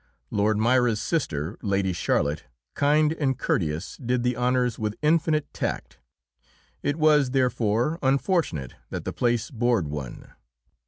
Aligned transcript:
Lord 0.31 0.57
Moira's 0.57 0.99
sister, 0.99 1.59
Lady 1.61 1.93
Charlotte, 1.93 2.45
kind 2.73 3.13
and 3.13 3.37
courteous, 3.37 3.97
did 3.97 4.23
the 4.23 4.35
honours 4.35 4.79
with 4.79 4.95
infinite 5.03 5.53
tact. 5.53 5.99
It 6.81 6.95
was, 6.95 7.29
therefore, 7.29 7.99
unfortunate 8.01 8.73
that 8.89 9.05
the 9.05 9.13
place 9.13 9.51
bored 9.51 9.89
one. 9.89 10.33